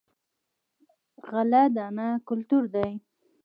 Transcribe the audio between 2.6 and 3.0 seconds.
دی.